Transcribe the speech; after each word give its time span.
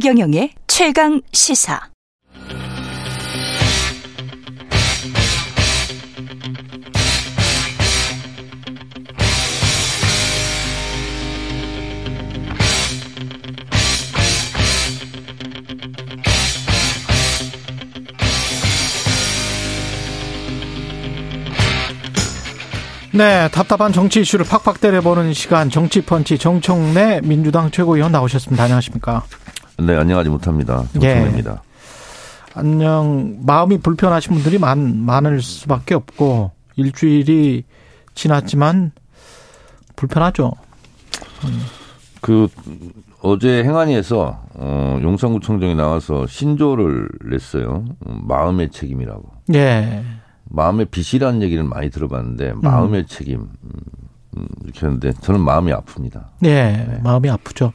최경영의 0.00 0.52
최강 0.66 1.20
시사. 1.30 1.78
네, 23.12 23.50
답답한 23.50 23.92
정치 23.92 24.22
이슈를 24.22 24.46
팍팍 24.46 24.80
때려보는 24.80 25.34
시간 25.34 25.68
정치 25.68 26.00
펀치 26.00 26.38
정청래 26.38 27.20
민주당 27.22 27.70
최고위원 27.70 28.12
나오셨습니다. 28.12 28.64
안녕하십니까? 28.64 29.24
네, 29.80 29.96
안녕하지 29.96 30.28
못합니다. 30.28 30.84
정청래입니다. 30.92 31.52
예. 31.52 31.70
안녕. 32.54 33.38
마음이 33.46 33.78
불편하신 33.78 34.34
분들이 34.34 34.58
많, 34.58 35.04
많을 35.04 35.40
수밖에 35.40 35.94
없고 35.94 36.50
일주일이 36.76 37.64
지났지만 38.14 38.92
불편하죠. 39.96 40.52
음. 41.44 41.60
그 42.20 42.48
어제 43.22 43.64
행안위에서 43.64 44.42
어, 44.54 44.98
용산구청장이 45.02 45.74
나와서 45.74 46.26
신조를 46.26 47.08
냈어요. 47.30 47.84
마음의 48.00 48.70
책임이라고. 48.70 49.24
예. 49.54 50.04
마음의 50.44 50.86
빚이라는 50.86 51.42
얘기를 51.42 51.64
많이 51.64 51.90
들어봤는데 51.90 52.54
마음의 52.56 53.00
음. 53.00 53.06
책임 53.06 53.48
음, 54.36 54.46
이렇게 54.64 54.80
하는데 54.80 55.12
저는 55.22 55.40
마음이 55.40 55.72
아픕니다. 55.72 56.24
네, 56.40 56.86
네, 56.88 57.00
마음이 57.02 57.30
아프죠. 57.30 57.72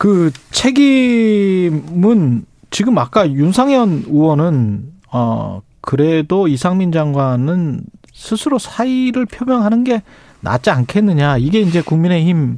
그 0.00 0.32
책임은 0.50 2.46
지금 2.70 2.96
아까 2.96 3.30
윤상현 3.30 4.04
의원은 4.06 4.92
어 5.12 5.60
그래도 5.82 6.48
이상민 6.48 6.90
장관은 6.90 7.82
스스로 8.14 8.58
사의를 8.58 9.26
표명하는 9.26 9.84
게 9.84 10.02
낫지 10.40 10.70
않겠느냐 10.70 11.36
이게 11.36 11.60
이제 11.60 11.82
국민의힘 11.82 12.56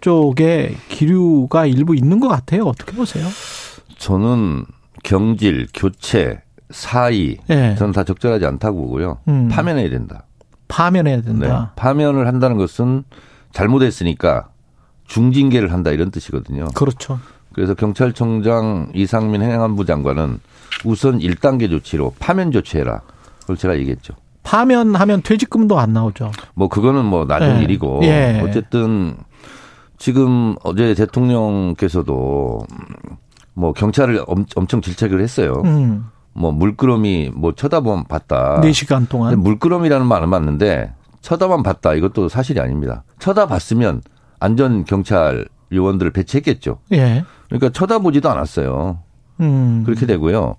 쪽에 0.00 0.74
기류가 0.88 1.66
일부 1.66 1.94
있는 1.94 2.18
것 2.18 2.26
같아요. 2.26 2.64
어떻게 2.64 2.96
보세요? 2.96 3.24
저는 3.96 4.64
경질, 5.04 5.68
교체, 5.72 6.42
사의 6.70 7.36
네. 7.46 7.76
저는 7.76 7.92
다 7.92 8.02
적절하지 8.02 8.46
않다고 8.46 8.80
보고요. 8.80 9.18
음. 9.28 9.46
파면해야 9.46 9.90
된다. 9.90 10.24
파면해야 10.66 11.22
된다. 11.22 11.46
네. 11.46 11.80
파면을 11.80 12.26
한다는 12.26 12.56
것은 12.56 13.04
잘못했으니까 13.52 14.48
중징계를 15.10 15.72
한다 15.72 15.90
이런 15.90 16.10
뜻이거든요. 16.10 16.66
그렇죠. 16.74 17.18
그래서 17.52 17.74
경찰청장 17.74 18.92
이상민 18.94 19.42
행안부 19.42 19.84
장관은 19.84 20.38
우선 20.84 21.18
1단계 21.18 21.68
조치로 21.68 22.14
파면 22.20 22.52
조치해라. 22.52 23.00
그걸 23.40 23.56
제가 23.56 23.76
얘기했죠. 23.78 24.14
파면하면 24.44 25.22
퇴직금도 25.22 25.78
안 25.78 25.92
나오죠. 25.92 26.30
뭐 26.54 26.68
그거는 26.68 27.04
뭐 27.04 27.26
나중 27.26 27.58
네. 27.58 27.64
일이고 27.64 28.00
예. 28.04 28.40
어쨌든 28.42 29.16
지금 29.98 30.54
어제 30.62 30.94
대통령께서도 30.94 32.60
뭐 33.54 33.72
경찰을 33.72 34.24
엄청 34.26 34.80
질책을 34.80 35.20
했어요. 35.20 35.60
음. 35.64 36.06
뭐 36.32 36.52
물끄러미 36.52 37.32
뭐 37.34 37.52
쳐다보면 37.52 38.04
봤다. 38.04 38.60
4시간 38.62 39.08
동안. 39.08 39.38
물끄러미라는 39.40 40.06
말은 40.06 40.28
맞는데 40.28 40.94
쳐다만 41.20 41.64
봤다. 41.64 41.94
이것도 41.94 42.28
사실이 42.28 42.60
아닙니다. 42.60 43.02
쳐다봤으면 43.18 44.02
안전 44.40 44.84
경찰 44.84 45.46
요원들을 45.72 46.10
배치했겠죠. 46.10 46.78
예. 46.92 47.24
그러니까 47.48 47.68
쳐다보지도 47.70 48.28
않았어요. 48.28 48.98
음. 49.40 49.82
그렇게 49.84 50.06
되고요. 50.06 50.56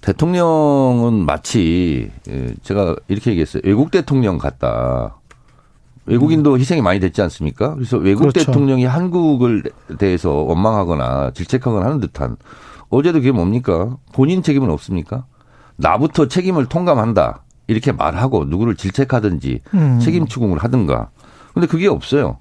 대통령은 0.00 1.24
마치 1.24 2.10
예, 2.28 2.54
제가 2.62 2.96
이렇게 3.08 3.30
얘기했어요. 3.30 3.62
외국 3.64 3.90
대통령 3.90 4.38
같다. 4.38 5.16
외국인도 6.04 6.54
음. 6.54 6.58
희생이 6.58 6.82
많이 6.82 7.00
됐지 7.00 7.22
않습니까? 7.22 7.74
그래서 7.74 7.96
외국 7.96 8.22
그렇죠. 8.22 8.44
대통령이 8.44 8.84
한국을 8.84 9.62
대해서 9.98 10.32
원망하거나 10.32 11.30
질책하거나 11.32 11.84
하는 11.86 12.00
듯한 12.00 12.36
어제도 12.90 13.18
그게 13.18 13.32
뭡니까? 13.32 13.96
본인 14.12 14.42
책임은 14.42 14.70
없습니까? 14.70 15.24
나부터 15.76 16.28
책임을 16.28 16.66
통감한다. 16.66 17.44
이렇게 17.68 17.92
말하고 17.92 18.44
누구를 18.44 18.76
질책하든지 18.76 19.60
음. 19.74 19.98
책임 20.00 20.26
추궁을 20.26 20.58
하든가. 20.58 21.10
근데 21.54 21.66
그게 21.66 21.88
없어요. 21.88 22.38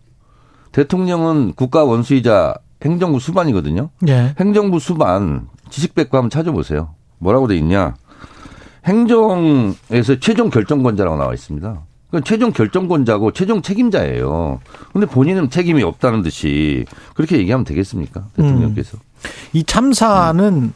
대통령은 0.72 1.54
국가 1.56 1.84
원수이자 1.84 2.56
행정부 2.84 3.20
수반이거든요. 3.20 3.90
예. 4.08 4.34
행정부 4.40 4.80
수반 4.80 5.48
지식백과 5.70 6.18
한번 6.18 6.30
찾아보세요. 6.30 6.96
뭐라고 7.20 7.48
돼 7.48 7.56
있냐? 7.58 7.94
행정에서 8.86 10.20
최종 10.20 10.50
결정권자라고 10.50 11.18
나와 11.18 11.34
있습니다. 11.34 11.82
그러니까 12.10 12.28
최종 12.28 12.52
결정권자고 12.52 13.32
최종 13.32 13.62
책임자예요. 13.62 14.60
근데 14.92 15.06
본인은 15.08 15.50
책임이 15.50 15.84
없다는 15.84 16.24
듯이 16.24 16.86
그렇게 17.14 17.38
얘기하면 17.38 17.64
되겠습니까? 17.64 18.26
대통령께서. 18.36 18.98
음. 18.98 19.30
이 19.54 19.64
참사는 19.64 20.44
음. 20.44 20.74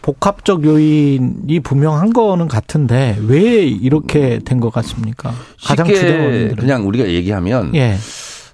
복합적 0.00 0.64
요인이 0.64 1.60
분명한 1.60 2.12
거는 2.12 2.48
같은데 2.48 3.18
왜 3.26 3.64
이렇게 3.64 4.38
된 4.44 4.60
것 4.60 4.72
같습니까? 4.72 5.32
가장 5.62 5.86
쉽게 5.86 6.54
그냥 6.56 6.86
우리가 6.86 7.08
얘기하면 7.08 7.74
예. 7.74 7.96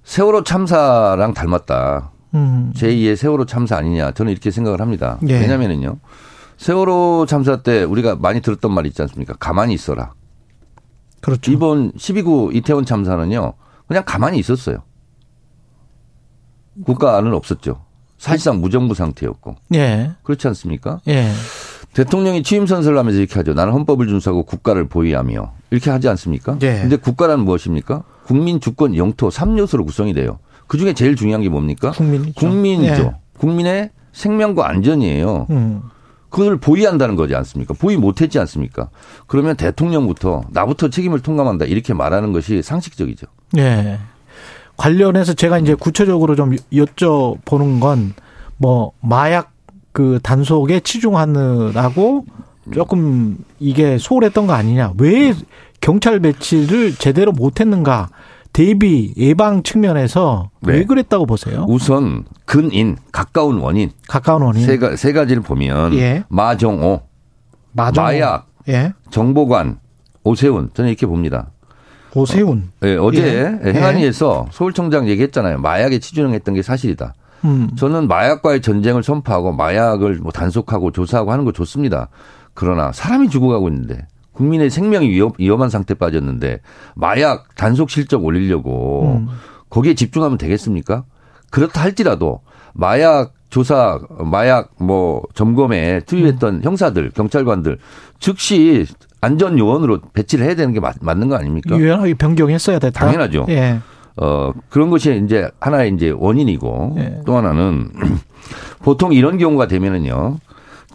세월호 0.05 0.45
참사랑 0.45 1.35
닮았다. 1.35 2.11
음. 2.35 2.73
제2의 2.77 3.17
세월호 3.17 3.47
참사 3.47 3.77
아니냐 3.77 4.13
저는 4.13 4.33
이렇게 4.33 4.51
생각을 4.51 4.81
합니다. 4.81 5.19
예. 5.29 5.41
왜냐면은요. 5.41 5.99
세월호 6.57 7.27
참사 7.29 7.63
때 7.63 7.83
우리가 7.83 8.17
많이 8.17 8.41
들었던 8.41 8.73
말 8.73 8.87
있지 8.87 9.03
않습니까? 9.03 9.35
가만히 9.35 9.75
있어라. 9.75 10.13
그렇죠. 11.21 11.51
이번 11.51 11.93
12구 11.93 12.55
이태원 12.55 12.85
참사는요. 12.85 13.55
그냥 13.89 14.03
가만히 14.07 14.39
있었어요. 14.39 14.83
국가는 16.85 17.33
없었죠. 17.33 17.83
사실상 18.19 18.61
무정부 18.61 18.95
상태였고. 18.95 19.57
예. 19.75 20.13
그렇지 20.23 20.47
않습니까? 20.49 21.01
예. 21.09 21.31
대통령이 21.95 22.43
취임 22.43 22.67
선서를 22.67 22.99
하면서 22.99 23.19
이렇게 23.19 23.35
하죠. 23.37 23.55
나는 23.55 23.73
헌법을 23.73 24.09
준수하고 24.09 24.45
국가를 24.45 24.89
보위하며 24.89 25.53
이렇게 25.71 25.91
하지 25.91 26.09
않습니까? 26.09 26.59
예. 26.63 26.81
근데 26.81 26.97
국가란 26.97 27.41
무엇입니까? 27.41 28.03
국민 28.25 28.61
주권 28.61 28.97
영토 28.97 29.29
3요소로 29.29 29.85
구성이 29.85 30.13
돼요. 30.15 30.39
그 30.67 30.79
중에 30.79 30.95
제일 30.95 31.15
중요한 31.17 31.43
게 31.43 31.49
뭡니까? 31.49 31.91
국민이죠. 31.91 32.33
국민이죠. 32.35 33.03
예. 33.03 33.13
국민의 33.39 33.91
생명과 34.13 34.69
안전이에요. 34.69 35.47
음. 35.51 35.83
그걸 36.31 36.57
보위한다는 36.57 37.15
거지 37.15 37.35
않습니까? 37.37 37.75
보위 37.75 37.97
못했지 37.97 38.39
않습니까? 38.41 38.89
그러면 39.27 39.57
대통령부터 39.57 40.43
나부터 40.51 40.89
책임을 40.91 41.21
통감한다 41.21 41.67
이렇게 41.67 41.95
말하는 41.95 42.33
것이 42.33 42.63
상식적이죠. 42.63 43.27
예. 43.59 43.99
관련해서 44.77 45.35
제가 45.35 45.59
이제 45.59 45.75
구체적으로 45.75 46.35
좀 46.35 46.57
여쭤보는 46.73 47.81
건 47.81 48.15
뭐 48.57 48.93
마약 49.01 49.53
그 49.93 50.19
단속에 50.23 50.81
치중하느라고 50.81 52.25
조금 52.73 53.37
이게 53.61 53.99
소홀했던 53.99 54.47
거 54.47 54.55
아니냐. 54.55 54.93
왜 54.99 55.35
경찰 55.85 56.19
배치를 56.19 56.95
제대로 56.95 57.31
못했는가. 57.31 58.09
대비 58.55 59.13
예방 59.19 59.63
측면에서 59.63 60.51
네. 60.61 60.73
왜 60.73 60.85
그랬다고 60.85 61.27
보세요? 61.27 61.67
우선 61.69 62.25
근인 62.47 62.97
가까운 63.13 63.59
원인 63.59 63.91
가까운 64.09 64.43
원인 64.43 64.65
세, 64.65 64.79
가, 64.79 64.97
세 64.97 65.13
가지를 65.13 65.43
보면 65.43 65.93
예. 65.95 66.25
마정오, 66.29 67.03
마정오. 67.73 68.07
마약, 68.07 68.47
예. 68.69 68.95
정보관, 69.11 69.79
오세훈 70.23 70.71
저는 70.73 70.89
이렇게 70.89 71.07
봅니다. 71.07 71.51
오세훈. 72.15 72.71
어, 72.81 72.87
네, 72.87 72.97
어제 72.97 73.59
예. 73.63 73.73
행안위에서 73.73 74.47
서울청장 74.53 75.09
얘기했잖아요. 75.09 75.59
마약에 75.59 75.99
치중했던 75.99 76.55
게 76.55 76.63
사실이다. 76.63 77.13
음. 77.45 77.71
저는 77.77 78.09
마약과의 78.09 78.63
전쟁을 78.63 79.03
선포하고 79.03 79.53
마약을 79.53 80.21
뭐 80.23 80.33
단속하고 80.33 80.93
조사하고 80.93 81.31
하는 81.33 81.45
거 81.45 81.53
좋습니다. 81.53 82.09
그러나 82.55 82.93
사람이 82.93 83.29
죽어가고 83.29 83.69
있는데 83.69 84.07
국민의 84.35 84.71
생명이 84.71 85.09
위험, 85.09 85.33
위험한 85.39 85.71
상태 85.71 85.95
빠졌는데 85.95 86.61
마약 86.95 87.55
단속 87.57 87.91
실적 87.91 88.25
올리려고 88.25 89.17
음. 89.19 89.29
거기에 89.71 89.95
집중하면 89.95 90.39
되겠습니까? 90.39 91.05
그렇다 91.51 91.83
할지라도 91.83 92.41
마약 92.73 93.33
조사, 93.49 94.01
마약 94.19 94.73
뭐 94.79 95.23
점검에 95.35 96.01
투입했던 96.01 96.57
음. 96.57 96.61
형사들, 96.63 97.11
경찰관들 97.11 97.79
즉시 98.19 98.87
안전 99.21 99.59
요원으로 99.59 100.01
배치를 100.13 100.45
해야 100.45 100.55
되는 100.55 100.75
게 100.75 100.81
맞, 100.81 100.97
맞는 101.01 101.29
거 101.29 101.37
아닙니까? 101.37 101.77
유연하게 101.77 102.15
변경했어야 102.15 102.79
됐다. 102.79 103.07
당연하죠. 103.07 103.47
예. 103.49 103.79
어, 104.17 104.53
그런 104.69 104.91
것이 104.91 105.23
이제 105.25 105.49
하나의 105.61 105.93
이제 105.95 106.11
원인이고 106.11 106.97
예. 106.99 107.21
또 107.25 107.37
하나는 107.37 107.91
보통 108.83 109.13
이런 109.13 109.39
경우가 109.39 109.67
되면은요. 109.67 110.39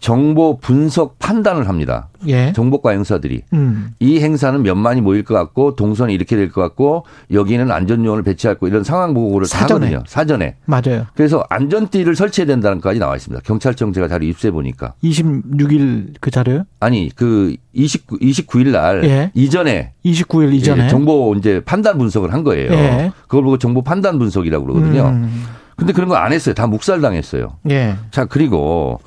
정보 0.01 0.57
분석 0.57 1.19
판단을 1.19 1.67
합니다. 1.67 2.09
예. 2.27 2.51
정보과 2.53 2.91
행사들이 2.91 3.41
음. 3.53 3.91
이 3.99 4.19
행사는 4.19 4.61
몇만이 4.61 5.01
모일 5.01 5.23
것 5.23 5.33
같고 5.33 5.75
동선이 5.75 6.13
이렇게 6.13 6.35
될 6.35 6.49
것 6.49 6.61
같고 6.61 7.05
여기는 7.31 7.69
안전 7.71 8.03
요원을 8.05 8.23
배치할 8.23 8.57
거 8.57 8.67
이런 8.67 8.83
상황 8.83 9.13
보고를 9.13 9.45
사전에. 9.47 9.85
하거든요. 9.87 10.03
사전에. 10.07 10.55
맞아요. 10.65 11.05
그래서 11.15 11.43
안전띠를 11.49 12.15
설치해야 12.15 12.47
된다는 12.47 12.79
것까지 12.79 12.99
나와 12.99 13.15
있습니다. 13.15 13.41
경찰청 13.45 13.93
제가 13.93 14.07
자료 14.07 14.25
입수해 14.25 14.51
보니까. 14.51 14.93
26일 15.03 16.13
그 16.19 16.31
자료요? 16.31 16.63
아니 16.79 17.09
그 17.15 17.55
29, 17.73 18.17
29일 18.19 18.69
날 18.71 19.03
예. 19.05 19.31
이전에 19.33 19.93
29일 20.05 20.53
이전에 20.53 20.85
예, 20.85 20.87
정보 20.89 21.33
이제 21.37 21.61
판단 21.65 21.97
분석을 21.97 22.33
한 22.33 22.43
거예요. 22.43 22.71
예. 22.73 23.11
그걸 23.27 23.43
보고 23.43 23.57
정보 23.57 23.81
판단 23.81 24.17
분석이라고 24.19 24.65
그러거든요. 24.65 25.07
음. 25.09 25.45
근데 25.75 25.93
그런 25.93 26.09
거 26.09 26.15
안 26.17 26.33
했어요. 26.33 26.53
다 26.55 26.67
묵살당했어요. 26.67 27.57
예. 27.69 27.95
자 28.11 28.25
그리고 28.25 28.99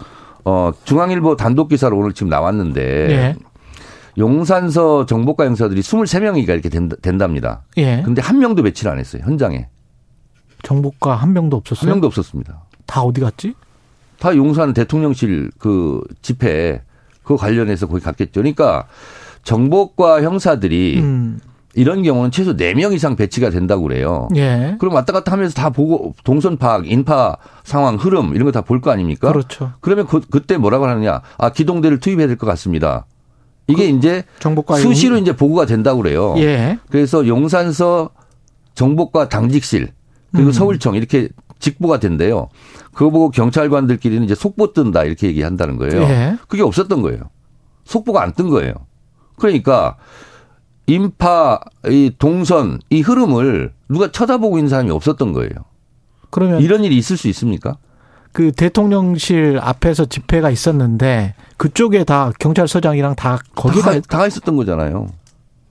어, 0.45 0.73
중앙일보 0.85 1.37
단독 1.37 1.69
기사로 1.69 1.99
오늘 1.99 2.13
지금 2.13 2.29
나왔는데 2.29 3.11
예. 3.11 3.37
용산서 4.19 5.07
정보과 5.07 5.47
형사들이 5.47 5.81
23명이가 5.81 6.51
이렇게 6.51 6.69
된다, 6.69 7.27
니다 7.29 7.63
예. 7.79 8.03
근데 8.05 8.21
한 8.21 8.39
명도 8.39 8.63
배치를 8.63 8.93
안 8.93 8.99
했어요. 8.99 9.23
현장에. 9.25 9.69
정보과 10.63 11.17
한 11.17 11.33
명도 11.33 11.57
없었어요? 11.57 11.89
한 11.89 11.95
명도 11.95 12.07
없었습니다. 12.09 12.63
다 12.87 13.03
어디 13.03 13.21
갔지? 13.21 13.55
다 14.19 14.37
용산 14.37 14.73
대통령실 14.73 15.51
그 15.59 16.01
집회 16.21 16.83
그 17.23 17.37
관련해서 17.37 17.87
거기 17.87 18.03
갔겠죠. 18.03 18.33
그러니까 18.35 18.87
정보과 19.45 20.23
형사들이 20.23 21.01
음. 21.01 21.41
이런 21.75 22.03
경우는 22.03 22.31
최소 22.31 22.55
4명 22.57 22.93
이상 22.93 23.17
배치가 23.17 23.49
된다고 23.51 23.83
그래요. 23.85 24.29
예. 24.37 24.77
그럼 24.79 24.95
왔다 24.95 25.13
갔다 25.13 25.33
하면서 25.33 25.55
다 25.55 25.71
보고 25.71 26.15
동선 26.23 26.57
파악, 26.59 26.91
인파 26.91 27.37
상황, 27.65 27.97
흐름 27.97 28.35
이런 28.35 28.45
거 28.45 28.53
다 28.53 28.61
볼 28.63 28.81
거 28.81 28.91
아닙니까? 28.91 29.33
그렇죠. 29.33 29.73
그러면 29.81 30.07
그, 30.07 30.21
그때 30.21 30.59
뭐라고 30.59 30.87
하느냐. 30.87 31.23
아, 31.39 31.51
기동대를 31.51 31.99
투입해야 32.01 32.27
될 32.27 32.37
것 32.37 32.47
같습니다. 32.47 33.07
이게 33.69 33.91
그 33.91 33.97
이제 33.97 34.25
수시로 34.83 35.17
이제 35.17 35.35
보고가 35.35 35.65
된다고 35.67 36.03
그래요. 36.03 36.35
예. 36.39 36.79
그래서 36.91 37.27
용산서 37.27 38.11
정보과 38.75 39.29
당직실 39.29 39.93
그리고 40.33 40.49
음. 40.49 40.53
서울청 40.53 40.95
이렇게 40.95 41.29
직보가 41.59 42.01
된대요. 42.01 42.49
그거 42.93 43.11
보고 43.11 43.31
경찰관들끼리는 43.31 44.25
이제 44.25 44.35
속보 44.35 44.73
뜬다 44.73 45.05
이렇게 45.05 45.27
얘기한다는 45.29 45.77
거예요. 45.79 46.03
예. 46.03 46.37
그게 46.49 46.63
없었던 46.63 47.01
거예요. 47.03 47.21
속보가 47.85 48.23
안 48.23 48.35
뜬 48.35 48.49
거예요. 48.51 48.75
그러니까 49.39 49.97
인파, 50.87 51.61
이 51.87 52.13
동선, 52.19 52.81
이 52.91 53.01
흐름을 53.01 53.73
누가 53.89 54.11
쳐다보고 54.11 54.59
있는 54.59 54.69
사람이 54.69 54.91
없었던 54.91 55.33
거예요. 55.33 55.51
그러면 56.31 56.61
이런 56.61 56.85
일이 56.85 56.97
있을 56.97 57.17
수 57.17 57.29
있습니까? 57.29 57.77
그 58.33 58.51
대통령실 58.53 59.59
앞에서 59.61 60.07
집회가 60.07 60.51
있었는데 60.51 61.35
그쪽에 61.59 62.05
다 62.05 62.33
경찰서장이랑 62.39 63.15
다 63.15 63.39
거기가 63.55 63.93
다, 63.93 64.01
다 64.09 64.27
있었던 64.27 64.57
거잖아요. 64.57 65.09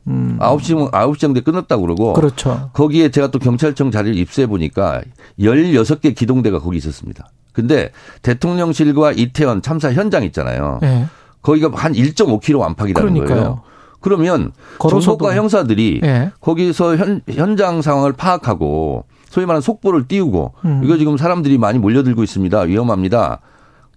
음. 0.08 0.38
9시, 0.40 0.92
9시 0.92 1.19
정도에 1.19 1.42
끝났다고 1.44 1.81
그러고. 1.81 2.13
그렇죠. 2.13 2.69
거기에 2.74 3.10
제가 3.10 3.28
또 3.31 3.40
경찰청 3.40 3.92
자리를 3.92 4.18
입수해 4.18 4.48
보니까 4.48 5.02
16개 5.40 6.16
기동대가 6.16 6.60
거기 6.60 6.78
있었습니다. 6.78 7.30
근데 7.54 7.92
대통령실과 8.22 9.12
이태원 9.12 9.62
참사 9.62 9.92
현장 9.92 10.24
있잖아요. 10.24 10.80
네. 10.81 11.06
거기가 11.42 11.72
한 11.74 11.94
1.5km 11.94 12.62
안팎이라는 12.62 13.13
그러니까요. 13.13 13.28
거예요. 13.40 13.62
그러면 14.01 14.51
정보과 14.80 15.36
형사들이 15.36 16.01
예. 16.03 16.31
거기서 16.42 16.98
현, 16.98 17.21
현장 17.30 17.81
상황을 17.81 18.13
파악하고 18.13 19.06
소위 19.30 19.45
말하는 19.45 19.62
속보를 19.62 20.07
띄우고 20.07 20.53
음. 20.65 20.81
이거 20.83 20.98
지금 20.98 21.15
사람들이 21.15 21.57
많이 21.57 21.80
몰려들고 21.80 22.24
있습니다. 22.24 22.62
위험합니다. 22.62 23.39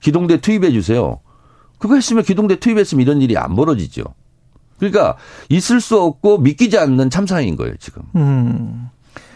기동대 0.01 0.41
투입해 0.41 0.71
주세요. 0.71 1.21
그거 1.79 1.95
했으면 1.97 2.23
기동대 2.23 2.57
투입했으면 2.57 3.03
이런 3.03 3.21
일이 3.21 3.37
안 3.37 3.57
벌어지죠. 3.57 4.05
그러니까 4.79 5.17
있을 5.49 5.81
수 5.81 6.01
없고 6.01 6.39
믿기지 6.39 6.79
않는 6.79 7.11
참사인 7.11 7.57
거예요, 7.57 7.75
지금. 7.79 8.03
음. 8.17 8.91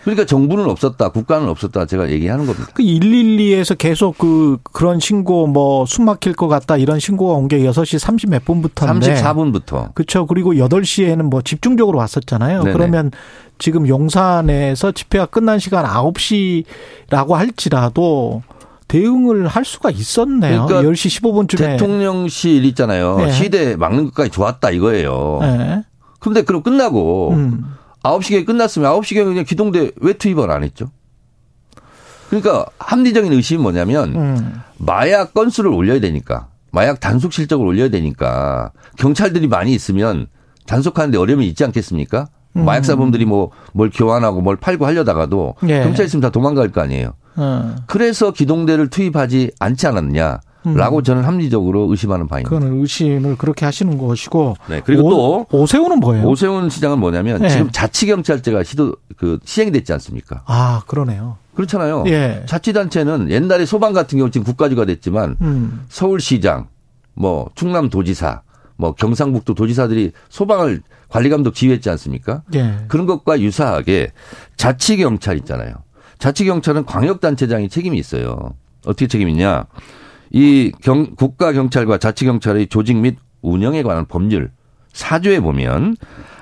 그러니까 0.04 0.24
정부는 0.24 0.64
없었다, 0.70 1.10
국가는 1.10 1.46
없었다 1.48 1.84
제가 1.84 2.08
얘기하는 2.10 2.46
겁니다. 2.46 2.68
그 2.72 2.82
112에서 2.82 3.76
계속 3.76 4.16
그 4.16 4.56
그런 4.72 5.00
신고 5.00 5.46
뭐 5.46 5.84
숨 5.84 6.06
막힐 6.06 6.32
것 6.32 6.48
같다 6.48 6.76
이런 6.78 6.98
신고가 6.98 7.34
온 7.34 7.48
게 7.48 7.58
6시 7.60 7.98
30 7.98 8.30
몇 8.30 8.44
분부터인데 8.44 9.14
34분부터. 9.22 9.94
그렇죠. 9.94 10.26
그리고 10.26 10.54
8시에는 10.54 11.22
뭐 11.24 11.42
집중적으로 11.42 11.98
왔었잖아요. 11.98 12.62
네네. 12.62 12.72
그러면 12.72 13.10
지금 13.58 13.86
용산에서 13.88 14.92
집회가 14.92 15.26
끝난 15.26 15.58
시간 15.58 15.84
9시라고 15.84 17.32
할지라도 17.32 18.42
대응을 18.86 19.46
할 19.46 19.64
수가 19.66 19.90
있었네요. 19.90 20.64
그러니까 20.66 20.90
10시 20.90 21.20
15분쯤에 21.20 21.58
대통령실 21.58 22.64
있잖아요. 22.66 23.18
네. 23.18 23.32
시대 23.32 23.76
막는 23.76 24.06
것까지 24.06 24.30
좋았다 24.30 24.70
이거예요. 24.70 25.38
네. 25.42 25.82
그런데 26.20 26.42
그럼 26.42 26.62
끝나고 26.62 27.32
음. 27.32 27.64
9시경에 28.02 28.46
끝났으면 28.46 28.92
9시경에 29.00 29.24
그냥 29.24 29.44
기동대 29.44 29.90
왜 29.96 30.12
투입을 30.12 30.50
안 30.50 30.62
했죠? 30.62 30.90
그러니까 32.28 32.66
합리적인 32.78 33.32
의심이 33.32 33.62
뭐냐면 33.62 34.14
음. 34.14 34.60
마약 34.76 35.34
건수를 35.34 35.70
올려야 35.70 35.98
되니까 36.00 36.48
마약 36.70 37.00
단속 37.00 37.32
실적을 37.32 37.66
올려야 37.66 37.88
되니까 37.88 38.70
경찰들이 38.98 39.48
많이 39.48 39.72
있으면 39.74 40.26
단속하는데 40.66 41.16
어려움이 41.16 41.46
있지 41.48 41.64
않겠습니까? 41.64 42.28
음. 42.56 42.64
마약 42.64 42.84
사범들이 42.84 43.24
뭐 43.24 43.50
뭘 43.72 43.90
교환하고 43.90 44.40
뭘 44.42 44.56
팔고 44.56 44.86
하려다가도 44.86 45.54
예. 45.68 45.82
경찰 45.82 46.06
있으면 46.06 46.20
다 46.20 46.30
도망갈 46.30 46.70
거 46.70 46.80
아니에요. 46.82 47.14
음. 47.38 47.76
그래서 47.86 48.32
기동대를 48.32 48.88
투입하지 48.90 49.52
않지 49.58 49.86
않았냐. 49.86 50.40
라고 50.74 50.98
음. 50.98 51.02
저는 51.02 51.24
합리적으로 51.24 51.88
의심하는 51.90 52.26
바입니다. 52.26 52.48
그거는 52.48 52.80
의심을 52.80 53.36
그렇게 53.36 53.64
하시는 53.64 53.96
것이고. 53.98 54.56
네. 54.68 54.80
그리고 54.84 55.06
오, 55.06 55.46
또 55.50 55.58
오세훈은 55.58 56.00
뭐예요? 56.00 56.26
오세훈 56.26 56.70
시장은 56.70 56.98
뭐냐면 56.98 57.40
네. 57.42 57.48
지금 57.48 57.70
자치경찰제가 57.70 58.62
시도 58.64 58.94
그 59.16 59.38
시행이 59.44 59.72
됐지 59.72 59.92
않습니까? 59.92 60.42
아 60.46 60.82
그러네요. 60.86 61.36
그렇잖아요. 61.54 62.04
예. 62.06 62.44
자치단체는 62.46 63.30
옛날에 63.30 63.66
소방 63.66 63.92
같은 63.92 64.16
경우 64.18 64.30
지금 64.30 64.44
국가주가 64.44 64.84
됐지만 64.84 65.36
음. 65.40 65.84
서울시장, 65.88 66.68
뭐 67.14 67.50
충남도지사, 67.56 68.42
뭐 68.76 68.94
경상북도 68.94 69.54
도지사들이 69.54 70.12
소방을 70.28 70.82
관리감독 71.08 71.54
지휘했지 71.54 71.90
않습니까? 71.90 72.42
예. 72.54 72.76
그런 72.86 73.06
것과 73.06 73.40
유사하게 73.40 74.12
자치경찰 74.56 75.36
있잖아요. 75.38 75.74
자치경찰은 76.18 76.84
광역단체장이 76.84 77.68
책임이 77.68 77.98
있어요. 77.98 78.54
어떻게 78.86 79.06
책임이 79.06 79.32
있냐? 79.32 79.64
이 80.30 80.72
경, 80.82 81.14
국가경찰과 81.14 81.98
자치경찰의 81.98 82.68
조직 82.68 82.96
및 82.96 83.16
운영에 83.42 83.82
관한 83.82 84.06
법률 84.06 84.50
사조에 84.92 85.40
보면 85.40 85.96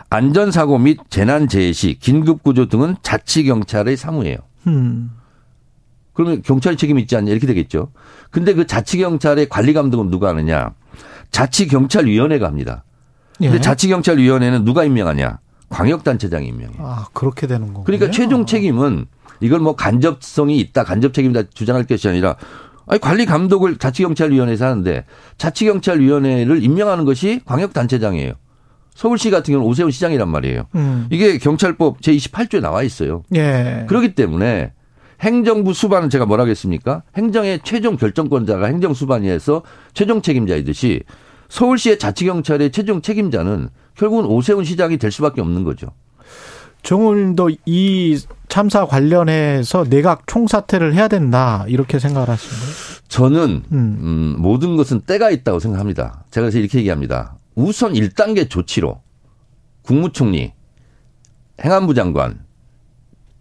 안전사고 0.08 0.78
및 0.78 0.98
재난재해 1.10 1.72
시 1.72 1.98
긴급구조 1.98 2.66
등은 2.66 2.96
자치경찰의 3.02 3.96
사무예요. 3.96 4.38
음. 4.66 5.10
그러면 6.12 6.42
경찰 6.42 6.76
책임이 6.76 7.02
있지 7.02 7.16
않냐 7.16 7.30
이렇게 7.30 7.46
되겠죠. 7.46 7.90
근데 8.30 8.54
그 8.54 8.66
자치경찰의 8.66 9.48
관리 9.48 9.72
감독은 9.74 10.10
누가 10.10 10.28
하느냐? 10.28 10.72
자치경찰위원회가 11.30 12.46
합니다. 12.46 12.84
근데 13.38 13.56
예. 13.56 13.60
자치경찰위원회는 13.60 14.64
누가 14.64 14.84
임명하냐? 14.84 15.40
광역단체장이 15.68 16.46
임명해요. 16.48 16.78
아, 16.80 17.06
그렇게 17.12 17.46
되는 17.46 17.66
거군요. 17.68 17.84
그러니까 17.84 18.10
최종 18.10 18.46
책임은 18.46 19.06
이걸 19.40 19.60
뭐 19.60 19.76
간접성이 19.76 20.58
있다, 20.58 20.84
간접 20.84 21.12
책임이다 21.12 21.50
주장할 21.52 21.84
것이 21.84 22.08
아니라 22.08 22.36
아니 22.86 23.00
관리 23.00 23.26
감독을 23.26 23.76
자치경찰위원회에서 23.76 24.66
하는데 24.66 25.04
자치경찰위원회를 25.38 26.62
임명하는 26.62 27.04
것이 27.04 27.40
광역단체장이에요. 27.44 28.32
서울시 28.94 29.30
같은 29.30 29.52
경우는 29.52 29.70
오세훈 29.70 29.90
시장이란 29.90 30.28
말이에요. 30.28 30.62
음. 30.74 31.06
이게 31.10 31.36
경찰법 31.38 32.00
제28조에 32.00 32.60
나와 32.60 32.82
있어요. 32.82 33.22
예. 33.34 33.84
그렇기 33.88 34.14
때문에 34.14 34.72
행정부 35.20 35.74
수반은 35.74 36.10
제가 36.10 36.26
뭐라 36.26 36.44
하겠습니까? 36.44 37.02
행정의 37.16 37.60
최종 37.62 37.96
결정권자가 37.96 38.66
행정수반위에서 38.66 39.62
최종 39.92 40.22
책임자이듯이 40.22 41.02
서울시의 41.48 41.98
자치경찰의 41.98 42.70
최종 42.72 43.02
책임자는 43.02 43.68
결국은 43.96 44.24
오세훈 44.26 44.64
시장이 44.64 44.96
될 44.98 45.10
수밖에 45.10 45.40
없는 45.40 45.64
거죠. 45.64 45.88
정훈님도 46.86 47.50
이 47.66 48.16
참사 48.48 48.86
관련해서 48.86 49.84
내각 49.84 50.28
총사퇴를 50.28 50.94
해야 50.94 51.08
된다 51.08 51.64
이렇게 51.66 51.98
생각을 51.98 52.28
하시는 52.30 52.54
거예요? 52.56 52.74
저는 53.08 53.64
음. 53.72 53.98
음, 54.00 54.36
모든 54.38 54.76
것은 54.76 55.00
때가 55.00 55.30
있다고 55.30 55.58
생각합니다. 55.58 56.24
제가 56.30 56.44
그래서 56.44 56.58
이렇게 56.60 56.78
얘기합니다. 56.78 57.38
우선 57.56 57.92
1단계 57.92 58.48
조치로 58.48 59.00
국무총리, 59.82 60.52
행안부 61.64 61.94
장관, 61.94 62.44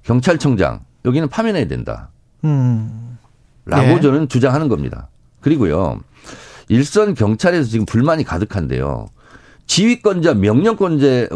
경찰청장 0.02 0.84
여기는 1.06 1.30
파면해야 1.30 1.68
된다. 1.68 2.10
음. 2.46 3.20
라고 3.66 3.90
예. 3.90 4.02
저는 4.02 4.28
주장하는 4.28 4.70
겁니다. 4.70 5.10
그리고요. 5.42 6.00
일선 6.68 7.14
경찰에서 7.14 7.70
지금 7.70 7.86
불만이 7.86 8.24
가득한데요. 8.24 9.06
지휘권자, 9.68 10.36
명령권자, 10.36 11.28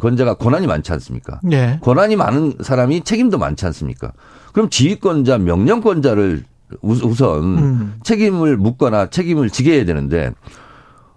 권자가 0.00 0.34
권한이 0.34 0.66
많지 0.66 0.92
않습니까? 0.92 1.40
예. 1.52 1.78
권한이 1.82 2.16
많은 2.16 2.54
사람이 2.60 3.02
책임도 3.02 3.38
많지 3.38 3.64
않습니까? 3.66 4.12
그럼 4.52 4.70
지휘권자, 4.70 5.38
명령권자를 5.38 6.44
우선 6.82 7.44
음. 7.58 7.94
책임을 8.02 8.56
묻거나 8.56 9.06
책임을 9.06 9.50
지게 9.50 9.74
해야 9.74 9.84
되는데 9.84 10.32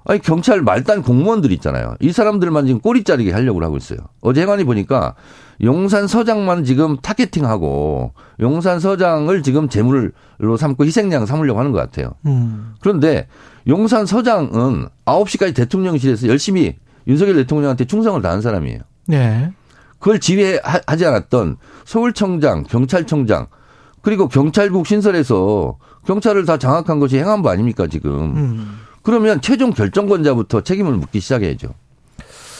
아니 0.05 0.19
경찰 0.19 0.61
말단 0.61 1.03
공무원들 1.03 1.51
있잖아요. 1.53 1.95
이 1.99 2.11
사람들만 2.11 2.65
지금 2.65 2.79
꼬리 2.79 3.03
자르게 3.03 3.31
하려고 3.31 3.63
하고 3.63 3.77
있어요. 3.77 3.99
어제 4.21 4.41
행안위 4.41 4.63
보니까 4.63 5.15
용산 5.61 6.07
서장만 6.07 6.63
지금 6.63 6.97
타겟팅하고 6.97 8.13
용산 8.39 8.79
서장을 8.79 9.43
지금 9.43 9.67
재물로 9.69 10.57
삼고 10.57 10.85
희생양 10.85 11.25
삼으려고 11.25 11.59
하는 11.59 11.71
것 11.71 11.79
같아요. 11.79 12.13
음. 12.25 12.75
그런데 12.79 13.27
용산 13.67 14.05
서장은 14.05 14.87
9시까지 15.05 15.55
대통령실에서 15.55 16.27
열심히 16.27 16.77
윤석열 17.07 17.35
대통령한테 17.35 17.85
충성을 17.85 18.21
다한 18.21 18.41
사람이에요. 18.41 18.79
네. 19.07 19.51
그걸 19.99 20.19
지휘하지 20.19 21.05
않았던 21.05 21.57
서울청장, 21.85 22.63
경찰청장, 22.63 23.47
그리고 24.01 24.29
경찰국 24.29 24.87
신설해서 24.87 25.77
경찰을 26.05 26.45
다 26.45 26.57
장악한 26.57 26.99
것이 26.99 27.17
행안부 27.17 27.49
아닙니까, 27.49 27.87
지금. 27.87 28.37
음. 28.37 28.79
그러면 29.09 29.41
최종 29.41 29.71
결정권자부터 29.71 30.61
책임을 30.61 30.93
묻기 30.93 31.19
시작해야죠. 31.19 31.69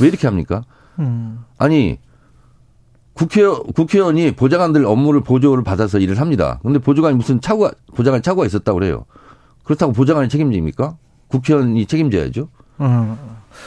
왜 0.01 0.08
이렇게 0.08 0.25
합니까? 0.25 0.63
음. 0.98 1.46
아니, 1.60 2.00
국회의원, 3.13 3.72
국회의원이 3.74 4.32
보좌관들 4.32 4.84
업무를 4.84 5.22
보조를 5.22 5.63
받아서 5.63 6.00
일을 6.00 6.20
합니다. 6.20 6.60
근데 6.63 6.79
보좌관이 6.79 7.15
무슨 7.15 7.39
차고가, 7.39 7.74
보좌관 7.94 8.24
차고가 8.24 8.48
있었다고 8.48 8.79
그래요. 8.79 9.06
그렇다고 9.63 9.94
보좌관이 9.94 10.27
책임집니까? 10.27 10.98
국회의원이 11.27 11.86
책임져야죠. 11.86 12.48
음. 12.82 13.15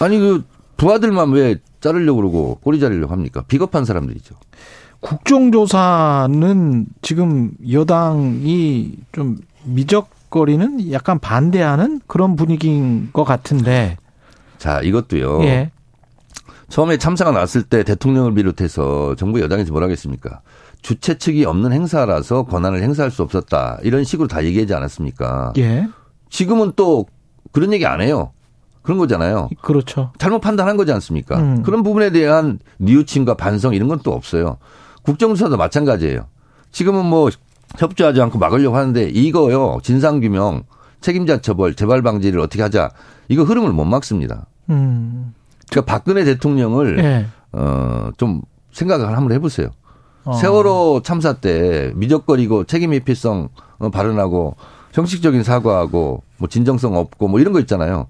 아니, 0.00 0.18
그, 0.18 0.42
부하들만 0.76 1.30
왜 1.30 1.60
자르려고 1.80 2.16
그러고 2.16 2.58
꼬리 2.64 2.80
자르려고 2.80 3.12
합니까? 3.12 3.44
비겁한 3.46 3.84
사람들이죠. 3.84 4.34
국정조사는 4.98 6.86
지금 7.00 7.52
여당이 7.70 8.96
좀 9.12 9.38
미적 9.62 10.08
거리는 10.32 10.90
약간 10.92 11.18
반대하는 11.20 12.00
그런 12.08 12.34
분위기인 12.34 13.10
것 13.12 13.22
같은데. 13.22 13.96
자, 14.58 14.80
이것도요. 14.80 15.44
예. 15.44 15.70
처음에 16.68 16.96
참사가 16.96 17.30
났을 17.32 17.62
때 17.62 17.82
대통령을 17.84 18.32
비롯해서 18.34 19.14
정부 19.16 19.40
여당에서 19.40 19.72
뭐라 19.72 19.84
하겠습니까? 19.84 20.40
주최 20.80 21.18
측이 21.18 21.44
없는 21.44 21.70
행사라서 21.72 22.44
권한을 22.44 22.82
행사할 22.82 23.10
수 23.10 23.22
없었다. 23.22 23.78
이런 23.82 24.04
식으로 24.04 24.26
다 24.26 24.42
얘기하지 24.42 24.72
않았습니까? 24.74 25.52
예. 25.58 25.86
지금은 26.30 26.72
또 26.76 27.06
그런 27.52 27.72
얘기 27.74 27.84
안 27.84 28.00
해요. 28.00 28.32
그런 28.80 28.96
거잖아요. 28.98 29.50
그렇죠. 29.60 30.12
잘못 30.18 30.40
판단한 30.40 30.76
거지 30.78 30.90
않습니까? 30.92 31.38
음. 31.38 31.62
그런 31.62 31.82
부분에 31.82 32.10
대한 32.10 32.58
뉘우침과 32.78 33.34
반성 33.34 33.74
이런 33.74 33.88
건 33.88 34.00
또 34.02 34.12
없어요. 34.12 34.56
국정조사도 35.02 35.56
마찬가지예요. 35.58 36.26
지금은 36.72 37.04
뭐 37.04 37.28
협조하지 37.78 38.20
않고 38.20 38.38
막으려고 38.38 38.76
하는데 38.76 39.08
이거요. 39.08 39.78
진상 39.82 40.20
규명, 40.20 40.64
책임자 41.00 41.40
처벌, 41.40 41.74
재발 41.74 42.02
방지를 42.02 42.40
어떻게 42.40 42.62
하자. 42.62 42.90
이거 43.28 43.42
흐름을 43.44 43.72
못 43.72 43.84
막습니다. 43.84 44.46
음. 44.70 45.34
그러니까 45.70 45.92
박근혜 45.92 46.24
대통령을 46.24 46.96
네. 46.96 47.26
어좀 47.52 48.42
생각을 48.72 49.16
한번 49.16 49.32
해보세요. 49.32 49.68
어. 50.24 50.34
세월호 50.34 51.02
참사 51.02 51.34
때 51.34 51.92
미적거리고 51.96 52.64
책임 52.64 52.92
회피성 52.92 53.48
어, 53.78 53.90
발언하고 53.90 54.56
형식적인 54.92 55.42
사과하고 55.42 56.22
뭐 56.38 56.48
진정성 56.48 56.96
없고 56.96 57.28
뭐 57.28 57.40
이런 57.40 57.52
거 57.52 57.60
있잖아요. 57.60 58.06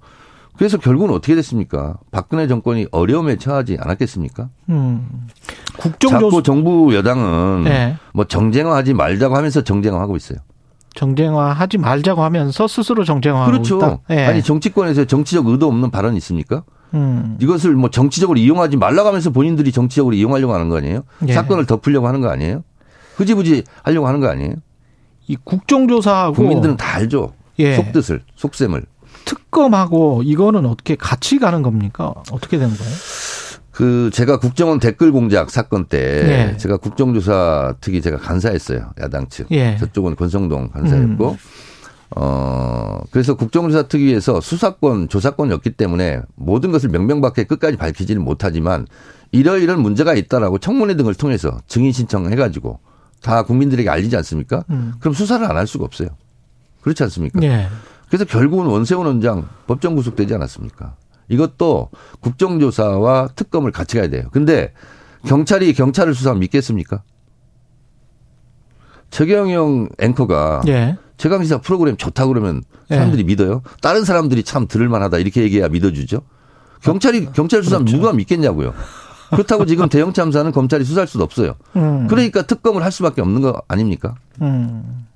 그래서 0.56 0.76
결국은 0.76 1.14
어떻게 1.14 1.35
됐습니까? 1.35 1.97
박근혜 2.11 2.47
정권이 2.47 2.87
어려움에 2.92 3.37
처하지 3.37 3.78
않았겠습니까? 3.80 4.49
음. 4.68 5.26
국정조 5.78 6.18
자꾸 6.18 6.42
정부 6.42 6.94
여당은 6.94 7.64
네. 7.64 7.97
뭐 8.12 8.26
정쟁화하지 8.26 8.94
말자고 8.94 9.37
하면서 9.37 9.62
정쟁화하고 9.62 10.16
있어요. 10.16 10.38
정쟁화하지 10.94 11.78
말자고 11.78 12.23
하면서 12.23 12.68
스스로 12.68 13.04
정쟁화하고 13.04 13.50
그렇죠. 13.50 13.78
있다. 13.78 13.99
네. 14.11 14.26
아니 14.26 14.42
정치권에서 14.42 15.06
정치적 15.06 15.47
의도 15.47 15.66
없는 15.68 15.90
발언 15.90 16.16
있습니까? 16.16 16.64
음. 16.94 17.38
이것을 17.40 17.75
뭐 17.75 17.88
정치적으로 17.88 18.38
이용하지 18.38 18.76
말라고 18.76 19.09
하면서 19.09 19.30
본인들이 19.30 19.73
정치적으로 19.73 20.14
이용하려고 20.14 20.52
하는 20.52 20.68
거 20.68 20.76
아니에요? 20.76 21.04
예. 21.28 21.32
사건을 21.32 21.64
덮으려고 21.64 22.06
하는 22.06 22.21
거 22.21 22.28
아니에요? 22.28 22.62
흐지부지 23.16 23.64
하려고 23.82 24.06
하는 24.06 24.21
거 24.21 24.28
아니에요? 24.28 24.56
이 25.26 25.37
국정조사하고 25.42 26.35
국민들은 26.35 26.76
다 26.76 26.97
알죠. 26.97 27.32
예. 27.59 27.76
속뜻을, 27.76 28.23
속셈을. 28.37 28.85
특검하고 29.25 30.23
이거는 30.25 30.67
어떻게 30.67 30.97
같이 30.97 31.38
가는 31.38 31.62
겁니까? 31.62 32.14
어떻게 32.31 32.59
되는 32.59 32.75
거예요? 32.76 32.93
그 33.71 34.11
제가 34.12 34.38
국정원 34.38 34.79
댓글 34.81 35.12
공작 35.12 35.50
사건 35.50 35.87
때 35.87 35.99
네. 36.25 36.57
제가 36.59 36.76
국정조사 36.76 37.76
특위 37.81 38.02
제가 38.02 38.19
간사했어요 38.19 38.91
야당 39.00 39.29
측 39.29 39.47
예. 39.50 39.79
저쪽은 39.79 40.14
권성동 40.17 40.69
간사였고 40.69 41.31
음. 41.31 41.37
어, 42.14 42.99
그래서 43.11 43.35
국정조사 43.35 43.85
특위에서 43.88 44.43
수사권, 44.43 45.09
조사권이었기 45.09 45.71
때문에 45.71 46.21
모든 46.35 46.71
것을 46.71 46.91
명명밖에 46.91 47.45
끝까지 47.45 47.79
밝히지는 47.79 48.23
못하지만 48.23 48.87
이러이런 49.31 49.81
문제가 49.81 50.12
있다라고 50.14 50.59
청문회 50.59 50.95
등을 50.97 51.14
통해서 51.14 51.59
증인 51.67 51.93
신청해가지고 51.93 52.81
다 53.23 53.45
국민들에게 53.45 53.88
알리지 53.88 54.14
않습니까? 54.17 54.64
음. 54.69 54.93
그럼 55.00 55.14
수사를 55.14 55.47
안 55.47 55.57
할 55.57 55.67
수가 55.67 55.85
없어요. 55.87 56.09
그렇지 56.83 57.02
않습니까? 57.05 57.41
네. 57.41 57.67
그래서 58.12 58.26
결국은 58.26 58.66
원세훈 58.66 59.07
원장 59.07 59.49
법정 59.66 59.95
구속되지 59.95 60.35
않았습니까? 60.35 60.97
이것도 61.31 61.88
국정조사와 62.21 63.28
특검을 63.35 63.73
같이 63.73 63.97
가야 63.97 64.11
돼요. 64.11 64.25
근데 64.33 64.75
경찰이 65.25 65.73
경찰을 65.73 66.14
수사하면 66.14 66.40
믿겠습니까? 66.40 67.04
최경영 69.09 69.88
앵커가 69.99 70.61
예. 70.69 70.99
최강시사 71.16 71.62
프로그램 71.62 71.97
좋다 71.97 72.26
그러면 72.26 72.62
사람들이 72.90 73.23
예. 73.23 73.25
믿어요? 73.25 73.62
다른 73.81 74.04
사람들이 74.04 74.42
참 74.42 74.69
들을만하다 74.69 75.16
이렇게 75.16 75.40
얘기해야 75.40 75.69
믿어주죠. 75.69 76.21
경찰이 76.83 77.28
아, 77.31 77.33
경찰 77.33 77.62
수사는 77.62 77.87
그렇죠. 77.87 77.97
누가 77.97 78.12
믿겠냐고요. 78.12 78.75
그렇다고 79.31 79.64
지금 79.64 79.88
대형 79.88 80.12
참사는 80.12 80.52
검찰이 80.52 80.85
수사할 80.85 81.09
수도 81.09 81.25
없어요. 81.25 81.54
음. 81.76 82.09
그러니까 82.09 82.42
특검을 82.42 82.85
할 82.85 82.92
수밖에 82.92 83.23
없는 83.23 83.40
거 83.40 83.62
아닙니까? 83.69 84.16
음. 84.42 85.07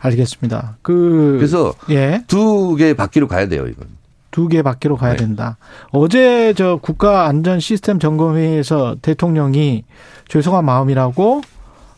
알겠습니다. 0.00 0.76
그 0.82 1.36
그래서 1.38 1.74
예. 1.90 2.22
두 2.26 2.76
개 2.76 2.94
바퀴로 2.94 3.26
가야 3.28 3.48
돼요, 3.48 3.66
이건. 3.66 3.86
두 4.30 4.48
개 4.48 4.62
바퀴로 4.62 4.96
가야 4.96 5.12
네. 5.12 5.16
된다. 5.18 5.56
어제 5.90 6.52
저 6.56 6.78
국가 6.80 7.26
안전 7.26 7.58
시스템 7.60 7.98
점검 7.98 8.36
회의에서 8.36 8.96
대통령이 9.02 9.84
죄송한 10.28 10.64
마음이라고 10.64 11.40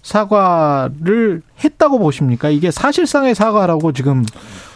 사과를 0.02 1.42
했다고 1.62 1.98
보십니까? 1.98 2.48
이게 2.48 2.70
사실상의 2.70 3.34
사과라고 3.34 3.92
지금 3.92 4.24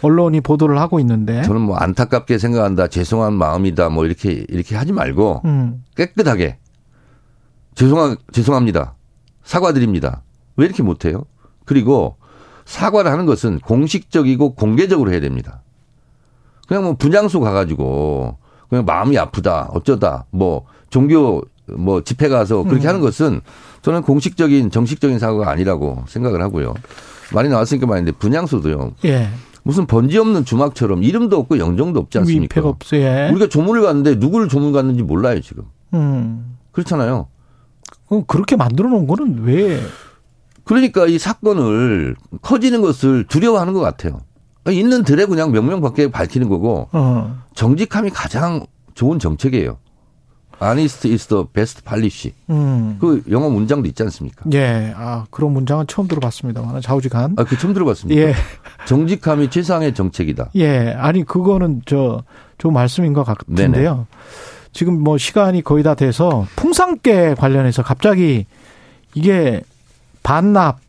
언론이 0.01 0.41
보도를 0.41 0.77
하고 0.79 0.99
있는데. 0.99 1.41
저는 1.43 1.61
뭐 1.61 1.77
안타깝게 1.77 2.37
생각한다, 2.37 2.87
죄송한 2.87 3.33
마음이다, 3.33 3.89
뭐 3.89 4.05
이렇게 4.05 4.45
이렇게 4.49 4.75
하지 4.75 4.91
말고 4.93 5.41
음. 5.45 5.83
깨끗하게 5.95 6.57
죄송하 7.73 8.15
죄송합니다, 8.31 8.93
사과드립니다. 9.43 10.21
왜 10.57 10.65
이렇게 10.65 10.83
못해요? 10.83 11.23
그리고 11.65 12.17
사과를 12.65 13.11
하는 13.11 13.25
것은 13.25 13.59
공식적이고 13.59 14.55
공개적으로 14.55 15.11
해야 15.11 15.19
됩니다. 15.19 15.61
그냥 16.67 16.83
뭐 16.83 16.95
분향소 16.95 17.39
가가지고 17.39 18.37
그냥 18.69 18.85
마음이 18.85 19.17
아프다, 19.17 19.69
어쩌다, 19.71 20.25
뭐 20.31 20.65
종교 20.89 21.43
뭐 21.67 22.01
집회 22.01 22.27
가서 22.27 22.63
그렇게 22.63 22.85
음. 22.85 22.89
하는 22.89 23.01
것은 23.01 23.41
저는 23.81 24.01
공식적인 24.01 24.71
정식적인 24.71 25.19
사고가 25.19 25.49
아니라고 25.49 26.03
생각을 26.07 26.41
하고요. 26.41 26.73
말이 27.33 27.49
나왔으니까 27.49 27.87
말인데 27.87 28.11
분향소도요. 28.13 28.93
예. 29.05 29.29
무슨 29.63 29.87
번지 29.87 30.17
없는 30.17 30.45
주막처럼 30.45 31.03
이름도 31.03 31.37
없고 31.39 31.57
영정도 31.57 31.99
없지 31.99 32.19
않습니까? 32.19 32.61
없어, 32.61 32.97
예. 32.97 33.29
우리가 33.31 33.47
조문을 33.47 33.81
갔는데 33.81 34.15
누구를 34.15 34.47
조문 34.47 34.71
갔는지 34.71 35.01
몰라요 35.01 35.41
지금. 35.41 35.63
음. 35.93 36.57
그렇잖아요. 36.71 37.27
그렇게 38.27 38.55
만들어 38.55 38.89
놓은 38.89 39.07
거는 39.07 39.43
왜? 39.43 39.81
그러니까 40.65 41.07
이 41.07 41.17
사건을 41.17 42.15
커지는 42.41 42.81
것을 42.81 43.25
두려워하는 43.27 43.73
것 43.73 43.79
같아요. 43.79 44.19
있는 44.67 45.03
들에 45.03 45.25
그냥 45.25 45.51
명명밖에 45.51 46.09
밝히는 46.09 46.49
거고 46.49 46.89
어. 46.91 47.37
정직함이 47.53 48.09
가장 48.09 48.65
좋은 48.95 49.19
정책이에요. 49.19 49.77
아니스트 50.59 51.07
is 51.07 51.27
the 51.27 51.43
best 51.53 51.83
policy. 51.83 52.33
음. 52.49 52.97
그 52.99 53.23
영어 53.29 53.49
문장도 53.49 53.87
있지 53.89 54.03
않습니까? 54.03 54.45
예. 54.53 54.93
아, 54.95 55.25
그런 55.29 55.51
문장은 55.51 55.85
처음 55.87 56.07
들어봤습니다만 56.07 56.81
좌우지간. 56.81 57.35
아, 57.37 57.43
그 57.43 57.57
처음 57.57 57.73
들어봤습니다. 57.73 58.19
예. 58.19 58.33
정직함이 58.87 59.49
최상의 59.49 59.93
정책이다. 59.93 60.51
예. 60.55 60.93
아니, 60.97 61.23
그거는 61.23 61.81
저, 61.85 62.23
좋은 62.57 62.73
말씀인 62.73 63.13
것 63.13 63.23
같은데요. 63.23 63.71
네네. 63.71 64.05
지금 64.71 65.01
뭐 65.03 65.17
시간이 65.17 65.61
거의 65.61 65.83
다 65.83 65.93
돼서 65.95 66.45
풍산깨 66.55 67.35
관련해서 67.35 67.83
갑자기 67.83 68.45
이게 69.13 69.61
반납 70.25 70.79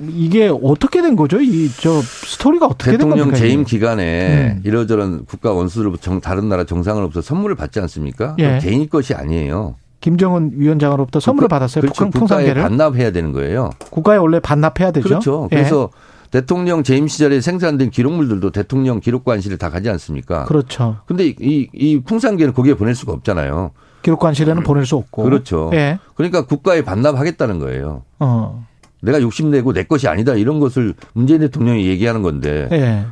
이게 0.00 0.50
어떻게 0.62 1.00
된 1.00 1.16
거죠? 1.16 1.40
이 1.40 1.70
저 1.80 2.00
스토리가 2.02 2.66
어떻게 2.66 2.92
된 2.92 3.00
겁니까? 3.08 3.16
대통령 3.16 3.34
재임 3.34 3.64
기간에 3.64 4.56
음. 4.56 4.60
이러저런 4.64 5.24
국가 5.24 5.52
원수들로부터 5.52 6.20
다른 6.20 6.48
나라 6.48 6.64
정상으로부터 6.64 7.22
선물을 7.22 7.56
받지 7.56 7.80
않습니까? 7.80 8.36
예. 8.38 8.58
개인 8.60 8.88
것이 8.88 9.14
아니에요. 9.14 9.76
김정은 10.00 10.52
위원장으로부터 10.54 11.20
선물을 11.20 11.46
국가, 11.46 11.56
받았어요. 11.56 11.80
그렇죠. 11.82 12.10
풍산개를 12.10 12.62
반납해야 12.62 13.10
되는 13.12 13.32
거예요. 13.32 13.70
국가에 13.90 14.18
원래 14.18 14.38
반납해야 14.40 14.90
되죠. 14.90 15.08
그렇죠. 15.08 15.48
예. 15.52 15.56
그래서 15.56 15.90
대통령 16.30 16.82
재임 16.82 17.08
시절에 17.08 17.40
생산된 17.40 17.90
기록물들도 17.90 18.50
대통령 18.50 19.00
기록관실에 19.00 19.56
다 19.56 19.70
가지 19.70 19.88
않습니까? 19.88 20.44
그렇죠. 20.44 20.98
근데 21.06 21.28
이, 21.40 21.68
이 21.72 22.00
풍산개는 22.00 22.52
거기에 22.52 22.74
보낼 22.74 22.94
수가 22.94 23.12
없잖아요. 23.12 23.70
기록관실에는 24.06 24.62
음. 24.62 24.64
보낼 24.64 24.86
수 24.86 24.94
없고. 24.96 25.24
그렇죠. 25.24 25.70
예. 25.74 25.98
그러니까 26.14 26.46
국가에 26.46 26.82
반납하겠다는 26.82 27.58
거예요. 27.58 28.02
어. 28.20 28.64
내가 29.02 29.20
욕심내고 29.20 29.72
내 29.72 29.82
것이 29.82 30.06
아니다 30.06 30.34
이런 30.34 30.60
것을 30.60 30.94
문재인 31.12 31.40
대통령이 31.40 31.86
얘기하는 31.86 32.22
건데. 32.22 32.68
예. 32.70 33.06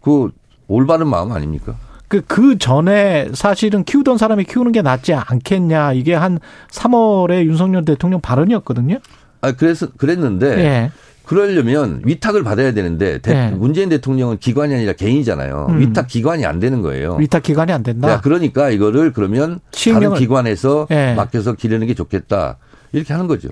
그 0.00 0.30
올바른 0.66 1.08
마음 1.08 1.32
아닙니까? 1.32 1.74
그, 2.08 2.22
그 2.26 2.56
전에 2.58 3.28
사실은 3.34 3.84
키우던 3.84 4.16
사람이 4.16 4.44
키우는 4.44 4.72
게 4.72 4.80
낫지 4.80 5.12
않겠냐. 5.12 5.92
이게 5.92 6.14
한 6.14 6.38
3월에 6.70 7.44
윤석열 7.44 7.84
대통령 7.84 8.20
발언이었거든요. 8.20 8.98
아, 9.42 9.52
그래서, 9.52 9.88
그랬는데. 9.96 10.58
예. 10.58 10.90
그러려면 11.30 12.02
위탁을 12.04 12.42
받아야 12.42 12.72
되는데 12.72 13.20
네. 13.20 13.52
문재인 13.52 13.88
대통령은 13.88 14.38
기관이 14.38 14.74
아니라 14.74 14.94
개인이잖아요. 14.94 15.68
음. 15.70 15.78
위탁 15.78 16.08
기관이 16.08 16.44
안 16.44 16.58
되는 16.58 16.82
거예요. 16.82 17.14
위탁 17.20 17.44
기관이 17.44 17.70
안 17.70 17.84
된다. 17.84 18.10
야, 18.10 18.20
그러니까 18.20 18.70
이거를 18.70 19.12
그러면 19.12 19.60
시행령을. 19.70 20.08
다른 20.08 20.18
기관에서 20.18 20.88
네. 20.90 21.14
맡겨서 21.14 21.52
기르는 21.52 21.86
게 21.86 21.94
좋겠다. 21.94 22.56
이렇게 22.90 23.12
하는 23.12 23.28
거죠. 23.28 23.50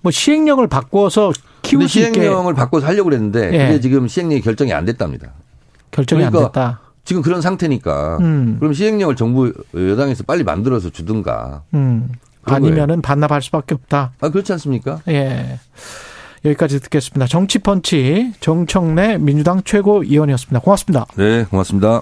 뭐 0.00 0.10
시행령을 0.10 0.68
바꿔서 0.68 1.32
키울 1.60 1.86
수 1.86 1.98
있게 1.98 2.14
시행령을 2.14 2.54
바꿔서 2.54 2.86
하려고 2.86 3.10
그랬는데 3.10 3.50
네. 3.50 3.66
그게 3.66 3.80
지금 3.80 4.08
시행령이 4.08 4.40
결정이 4.40 4.72
안 4.72 4.86
됐답니다. 4.86 5.32
결정이 5.90 6.22
그러니까 6.22 6.38
안 6.38 6.44
됐다. 6.46 6.80
지금 7.04 7.20
그런 7.20 7.42
상태니까 7.42 8.16
음. 8.22 8.56
그럼 8.58 8.72
시행령을 8.72 9.16
정부 9.16 9.52
여당에서 9.74 10.24
빨리 10.24 10.44
만들어서 10.44 10.88
주든가. 10.88 11.62
음. 11.74 12.08
아니면은 12.44 12.86
거예요. 12.86 13.02
반납할 13.02 13.42
수밖에 13.42 13.74
없다. 13.74 14.12
아 14.18 14.30
그렇지 14.30 14.50
않습니까? 14.52 15.00
예. 15.08 15.58
여기까지 16.44 16.80
듣겠습니다. 16.80 17.26
정치펀치 17.26 18.32
정청래 18.40 19.18
민주당 19.18 19.62
최고위원이었습니다. 19.62 20.60
고맙습니다. 20.60 21.06
네, 21.16 21.44
고맙습니다. 21.44 22.00